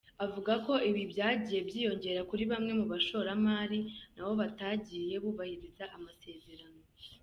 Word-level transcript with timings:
Avuga 0.25 0.53
ko 0.65 0.73
ibi 0.89 1.01
byagiye 1.11 1.59
byiyongera 1.67 2.21
kuri 2.29 2.43
bamwe 2.51 2.71
mu 2.79 2.85
bashoramari 2.91 3.79
nabo 4.15 4.33
batagiye 4.41 5.15
bubahiriza 5.23 5.83
amasezerano. 5.97 6.81